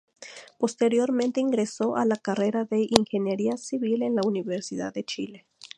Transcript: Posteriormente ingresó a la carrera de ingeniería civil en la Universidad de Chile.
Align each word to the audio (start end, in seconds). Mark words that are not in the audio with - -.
Posteriormente 0.57 1.41
ingresó 1.41 1.95
a 1.95 2.05
la 2.05 2.15
carrera 2.15 2.65
de 2.65 2.87
ingeniería 2.89 3.55
civil 3.57 4.01
en 4.01 4.15
la 4.15 4.23
Universidad 4.25 4.91
de 4.91 5.03
Chile. 5.03 5.45